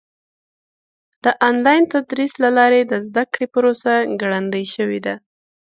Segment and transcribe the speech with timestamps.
[1.23, 5.15] د آنلاین تدریس له لارې د زده کړې پروسه ګړندۍ شوې ده.